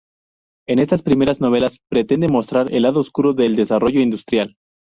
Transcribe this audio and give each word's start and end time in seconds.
En 0.67 0.79
estas 0.79 1.03
primeras 1.03 1.41
novelas 1.41 1.77
pretende 1.87 2.27
mostrar 2.27 2.73
el 2.73 2.81
lado 2.81 3.01
oscuro 3.01 3.33
del 3.33 3.55
desarrollo 3.55 4.01
industrial. 4.01 4.55